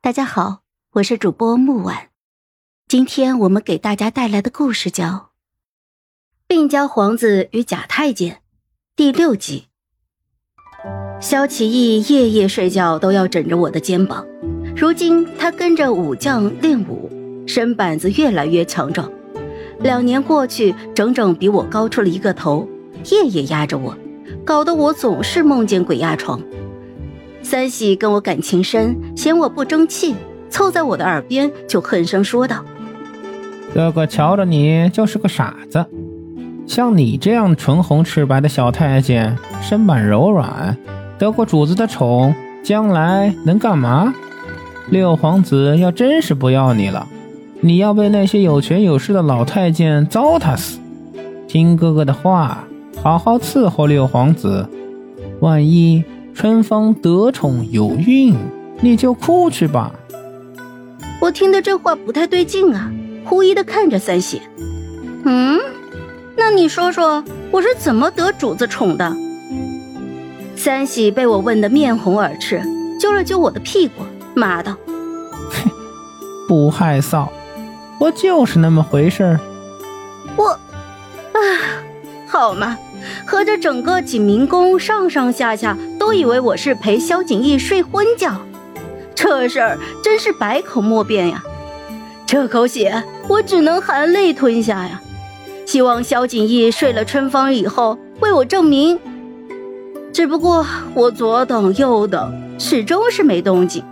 [0.00, 0.60] 大家好，
[0.92, 2.10] 我是主播木婉。
[2.86, 5.04] 今天我们给大家带来的故事叫
[6.46, 8.34] 《病娇皇子与假太监》
[8.94, 9.66] 第六集。
[11.20, 14.24] 萧启义夜夜睡觉都要枕着我的肩膀，
[14.76, 17.10] 如今他跟着武将练武，
[17.44, 19.10] 身板子越来越强壮。
[19.80, 22.68] 两年过去，整整比我高出了一个头，
[23.10, 23.98] 夜夜压着我，
[24.44, 26.40] 搞得我总是梦见鬼压床。
[27.48, 30.14] 三喜跟我感情深，嫌我不争气，
[30.50, 32.62] 凑在我的耳边就恨声说道
[33.72, 35.82] ：“哥哥瞧着你就是个傻子，
[36.66, 40.76] 像你这样唇红齿白的小太监，身板柔软，
[41.18, 44.12] 得过主子的宠，将来能干嘛？
[44.90, 47.06] 六皇子要真是不要你了，
[47.62, 50.78] 你要被那些有权有势的老太监糟蹋死。
[51.48, 52.68] 听哥哥的话，
[53.02, 54.68] 好好伺候六皇子，
[55.40, 56.04] 万一……”
[56.38, 58.32] 春芳得宠有孕，
[58.80, 59.92] 你就哭去吧。
[61.20, 62.92] 我听的这话不太对劲啊，
[63.24, 64.40] 狐疑的看着三喜。
[65.24, 65.58] 嗯，
[66.36, 69.12] 那你说说我是怎么得主子宠的？
[70.54, 72.62] 三喜被我问得面红耳赤，
[73.00, 74.04] 揪了揪我的屁股，
[74.36, 74.76] 骂道
[75.50, 75.68] ：“哼，
[76.46, 77.26] 不害臊，
[77.98, 79.40] 我就是那么回事儿。”
[80.38, 80.60] 我，啊，
[82.28, 82.78] 好嘛。
[83.24, 88.36] 合着整个景明宫上上下下都以为我是陪萧景逸睡婚觉，
[89.14, 91.42] 这事儿真是百口莫辩呀！
[92.26, 95.00] 这口血我只能含泪吞下呀！
[95.64, 98.98] 希望萧景逸睡了春芳以后为我证明。
[100.12, 103.84] 只不过我左等右等，始终是没动静。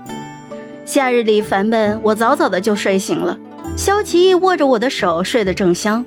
[0.84, 3.38] 夏日里烦闷，我早早的就睡醒了。
[3.76, 6.04] 萧启义握着我的手睡得正香，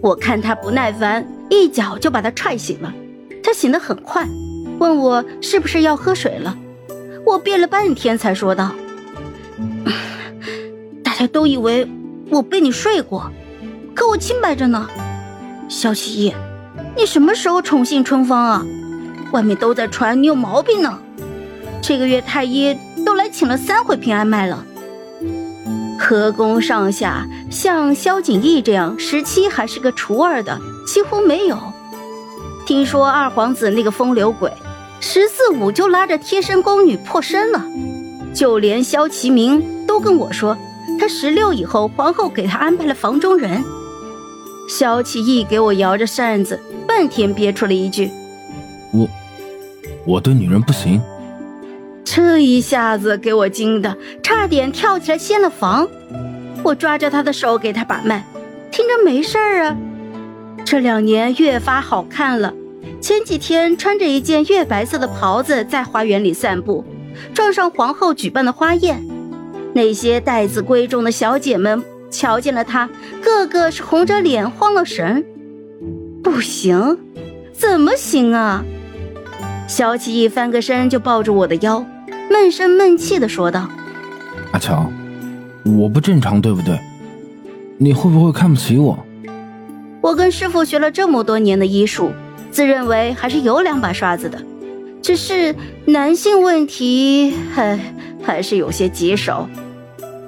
[0.00, 1.26] 我看他不耐烦。
[1.48, 2.92] 一脚就把他踹醒了，
[3.40, 4.26] 他醒得很快，
[4.80, 6.58] 问我是不是要喝水了。
[7.24, 8.72] 我憋了半天才说道
[11.04, 11.88] ：“大家都以为
[12.30, 13.30] 我被你睡过，
[13.94, 14.88] 可我清白着呢。
[15.68, 16.34] 萧启义，
[16.96, 18.66] 你什么时候宠幸春芳啊？
[19.30, 20.98] 外面都在传你有毛病呢。
[21.80, 24.64] 这个月太医都来请了三回平安脉了。
[26.08, 30.56] 河宫上下像萧景逸这样十七还是个厨儿的。”
[30.86, 31.58] 几乎没有。
[32.64, 34.52] 听说二皇子那个风流鬼，
[35.00, 37.60] 十四五就拉着贴身宫女破身了。
[38.32, 40.56] 就连萧其明都跟我说，
[41.00, 43.64] 他十六以后皇后给他安排了房中人。
[44.68, 48.12] 萧其义给我摇着扇子，半天憋出了一句
[48.94, 49.08] ：“我，
[50.06, 51.02] 我对女人不行。”
[52.16, 55.86] 这一下子给我惊的，差点跳起来掀了房。
[56.62, 58.26] 我抓着他的手给他把脉，
[58.70, 59.76] 听着没事儿啊。
[60.64, 62.54] 这两年越发好看了。
[63.02, 66.82] 前几天穿着一件月白色的袍子在花园里散步，
[67.34, 69.06] 撞上皇后举办的花宴。
[69.74, 72.88] 那些待字闺中的小姐们瞧见了他，
[73.20, 75.22] 个个是红着脸慌了神。
[76.24, 76.98] 不行，
[77.52, 78.64] 怎么行啊？
[79.66, 81.84] 萧启一翻个身就抱住我的腰，
[82.30, 83.68] 闷声闷气的说道
[84.52, 84.90] ：“阿乔，
[85.64, 86.78] 我不正常对不对？
[87.78, 88.98] 你会不会看不起我？”
[90.00, 92.12] 我跟师傅学了这么多年的医术，
[92.52, 94.38] 自认为还是有两把刷子的，
[95.02, 95.54] 只是
[95.84, 97.78] 男性问题，唉，
[98.22, 99.48] 还是有些棘手。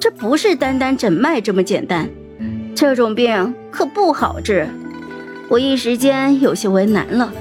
[0.00, 2.08] 这不是单单诊脉这么简单，
[2.74, 4.66] 这种病可不好治。
[5.48, 7.32] 我一时间有些为难了。